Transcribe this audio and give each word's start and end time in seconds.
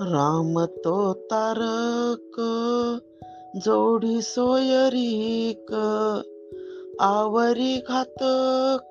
राम 0.00 0.64
तो 0.64 1.12
तारक, 1.12 2.36
जोडी 3.56 4.22
सोयरीक 4.22 5.72
आवरी 7.00 7.76
घातक, 7.78 8.90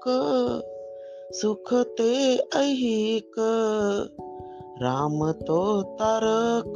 सुख 1.31 1.73
ते 1.73 2.35
ऐहिक 2.35 3.31
राम 4.81 5.31
तो 5.31 5.81
तारक, 5.81 6.75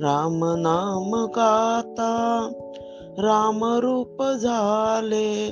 राम 0.00 0.40
नाम 0.44 1.26
गाता, 1.26 2.12
राम 3.18 3.64
रूप 3.64 4.22
झाले 4.42 5.50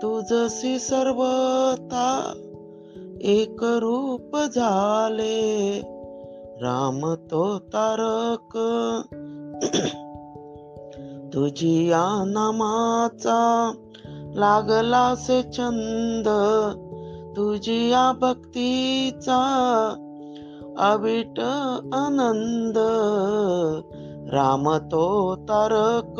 तुझसी 0.00 0.78
सर्वता 0.78 2.34
एक 3.22 3.56
रूप 3.62 4.36
झाले। 4.56 5.94
राम 6.62 7.14
तो 7.14 7.58
तारक. 7.58 8.58
तुझी 11.34 11.90
या 11.90 12.24
नामाचा 12.24 13.72
लागला 14.34 15.14
से 15.14 15.42
छंद. 15.42 16.24
तुझी 17.36 17.90
या 17.90 18.12
भक्तीचा 18.12 19.40
अविट 20.78 21.40
आनंद. 21.94 22.74
राम 24.34 24.76
तो 24.76 25.36
तारक. 25.36 26.14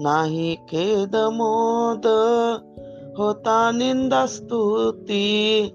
नाही 0.00 0.54
खेद 0.54 1.16
मोद. 1.16 2.06
होता 3.18 3.70
निंदा 3.70 4.26
स्तुती. 4.26 5.68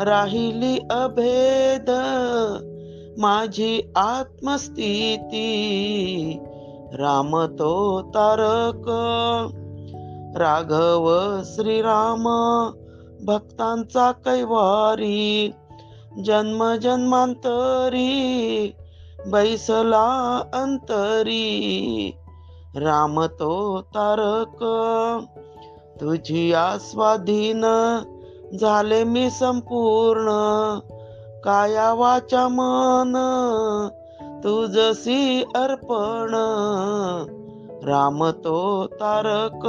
राहिली 0.00 0.78
अभेद 0.78 1.86
माझी 3.18 3.92
आत्मस्थिती. 3.96 5.44
राम 6.94 7.46
तो 7.46 8.02
तारक 8.02 8.84
राघव 10.36 11.06
श्रीराम 11.44 12.24
भक्तांचा 13.24 14.12
कैवारी. 14.12 15.54
जन्म 16.18 16.76
जन्मांतरी 16.76 18.12
बैसला 19.26 20.38
अंतरी. 20.54 22.14
राम 22.76 23.26
तो 23.26 23.80
तारक 23.80 24.58
तुझी 26.00 26.52
आस्वाधीन 26.52 27.62
झाले 28.60 29.04
मी 29.04 29.30
संपूर्ण. 29.30 30.26
काया 31.44 31.92
वाचा 31.92 32.48
मन 32.50 33.12
तुझसी 34.44 35.42
अर्पण. 35.42 36.30
राम 37.84 38.30
तो 38.30 38.86
तारक. 38.86 39.66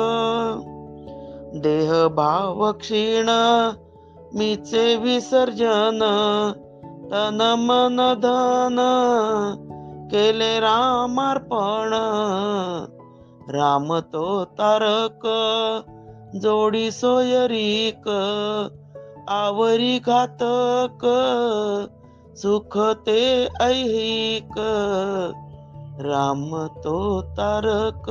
देह 1.58 2.08
भाव 2.08 2.72
क्षीण 2.72 3.30
मीचे 4.34 4.96
विसर्जन. 4.96 6.00
तन 7.12 7.56
मन 7.58 8.14
धन 8.18 8.78
केले 10.12 10.60
रामार्पण. 10.60 11.92
राम 13.50 14.00
तो 14.00 14.44
तारक. 14.44 15.28
जोडी 16.34 16.92
सोयरीक 16.92 18.08
आवरी 19.30 20.00
घातक 20.00 21.06
सुख 22.38 22.78
ते 22.78 23.46
ऐहिक 23.62 24.56
राम 26.00 26.68
तो 26.68 27.22
तारक. 27.22 28.10